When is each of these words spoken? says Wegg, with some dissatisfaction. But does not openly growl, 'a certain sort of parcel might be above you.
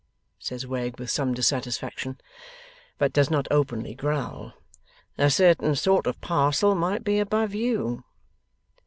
says 0.39 0.65
Wegg, 0.65 0.97
with 0.99 1.11
some 1.11 1.31
dissatisfaction. 1.35 2.19
But 2.97 3.13
does 3.13 3.29
not 3.29 3.47
openly 3.51 3.93
growl, 3.93 4.53
'a 5.19 5.29
certain 5.29 5.75
sort 5.75 6.07
of 6.07 6.19
parcel 6.21 6.73
might 6.73 7.03
be 7.03 7.19
above 7.19 7.53
you. 7.53 8.03